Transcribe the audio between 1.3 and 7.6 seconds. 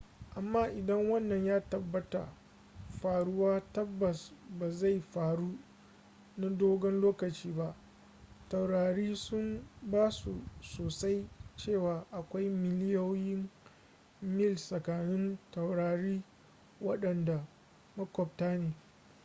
ya taɓa faruwa tabbas ba zai faru na dogon lokaci